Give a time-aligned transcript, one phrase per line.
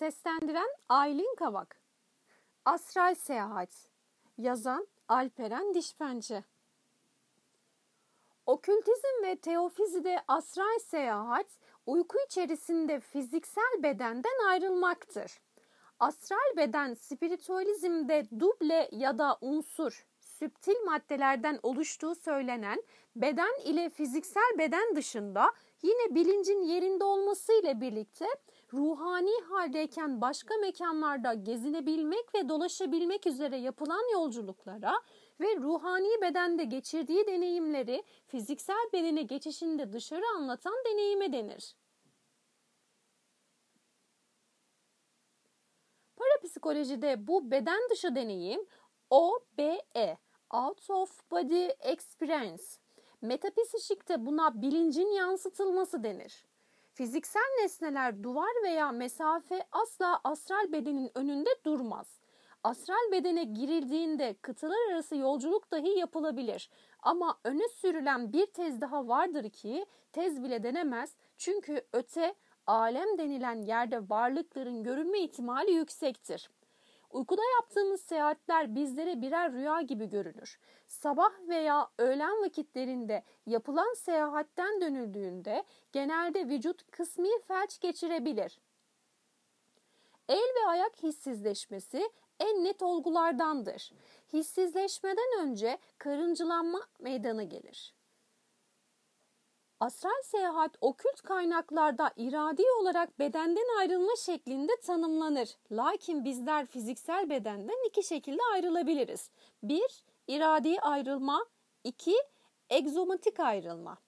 [0.00, 1.80] Seslendiren Aylin Kavak
[2.64, 3.68] Astral Seyahat
[4.38, 6.44] Yazan Alperen Dişpençe
[8.46, 11.46] Okültizm ve teofizide astral seyahat
[11.86, 15.40] uyku içerisinde fiziksel bedenden ayrılmaktır.
[15.98, 22.82] Astral beden spiritüalizmde duble ya da unsur, süptil maddelerden oluştuğu söylenen
[23.16, 28.26] beden ile fiziksel beden dışında yine bilincin yerinde olmasıyla birlikte
[28.72, 34.92] ruhani haldeyken başka mekanlarda gezinebilmek ve dolaşabilmek üzere yapılan yolculuklara
[35.40, 41.76] ve ruhani bedende geçirdiği deneyimleri fiziksel bedene geçişinde dışarı anlatan deneyime denir.
[46.16, 48.66] Parapsikolojide bu beden dışı deneyim
[49.10, 50.18] OBE,
[50.54, 52.64] Out of Body Experience.
[53.22, 56.44] Metapsişikte buna bilincin yansıtılması denir.
[56.92, 62.20] Fiziksel nesneler duvar veya mesafe asla astral bedenin önünde durmaz.
[62.64, 66.70] Astral bedene girildiğinde kıtalar arası yolculuk dahi yapılabilir.
[67.02, 71.14] Ama öne sürülen bir tez daha vardır ki tez bile denemez.
[71.36, 72.34] Çünkü öte
[72.66, 76.50] alem denilen yerde varlıkların görünme ihtimali yüksektir.
[77.10, 80.58] Uykuda yaptığımız seyahatler bizlere birer rüya gibi görünür.
[80.86, 88.60] Sabah veya öğlen vakitlerinde yapılan seyahatten dönüldüğünde genelde vücut kısmi felç geçirebilir.
[90.28, 93.92] El ve ayak hissizleşmesi en net olgulardandır.
[94.32, 97.94] Hissizleşmeden önce karıncılanma meydana gelir.
[99.80, 105.56] Astral seyahat okült kaynaklarda iradi olarak bedenden ayrılma şeklinde tanımlanır.
[105.72, 109.30] Lakin bizler fiziksel bedenden iki şekilde ayrılabiliriz.
[109.62, 111.46] Bir, iradi ayrılma.
[111.84, 112.14] iki
[112.70, 113.98] egzomatik ayrılma.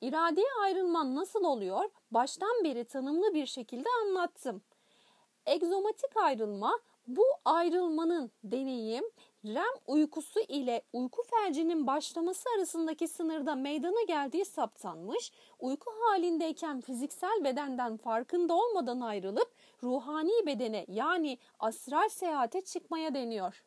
[0.00, 1.90] İradi ayrılma nasıl oluyor?
[2.10, 4.62] Baştan beri tanımlı bir şekilde anlattım.
[5.46, 9.04] Egzomatik ayrılma bu ayrılmanın deneyim
[9.54, 17.96] REM uykusu ile uyku felcinin başlaması arasındaki sınırda meydana geldiği saptanmış, uyku halindeyken fiziksel bedenden
[17.96, 23.64] farkında olmadan ayrılıp ruhani bedene yani astral seyahate çıkmaya deniyor.